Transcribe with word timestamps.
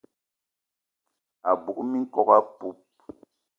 A 1.49 1.51
bug 1.63 1.77
minkok 1.91 2.29
apoup 2.37 2.77